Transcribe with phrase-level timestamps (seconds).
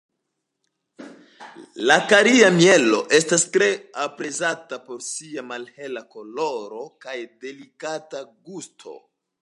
[1.89, 3.67] La kari-mielo estas tre
[4.07, 9.01] aprezata por sia malhela koloro kaj delikata gusto.